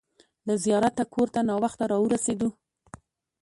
[0.47, 2.49] له زیارته کور ته ناوخته راورسېدو.